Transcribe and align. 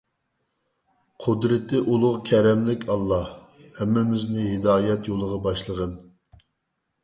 قۇدرىتى 1.25 1.81
ئۇلۇغ 1.81 2.17
كەرەملىك 2.31 2.87
ئاللاھ، 2.95 3.29
ھەممىمىزنى 3.79 4.49
ھىدايەت 4.49 5.15
يولىغا 5.15 5.41
باشلىغىن! 5.49 5.97